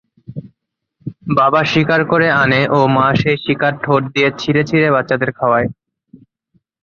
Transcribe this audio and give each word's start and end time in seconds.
বাবা 1.37 1.61
শিকার 1.71 2.01
করে 2.11 2.27
আনে 2.41 2.61
ও 2.69 2.89
মা 2.95 3.07
সেই 3.21 3.37
শিকার 3.45 3.73
ঠোঁট 3.83 4.01
দিয়ে 4.13 4.29
ছিঁড়ে 4.39 4.61
ছিঁড়ে 4.69 4.87
বাচ্চাদের 4.95 5.31
খাওয়ায়। 5.37 5.67